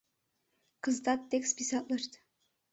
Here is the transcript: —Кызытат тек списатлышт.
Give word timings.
—Кызытат 0.83 1.21
тек 1.29 1.43
списатлышт. 1.51 2.11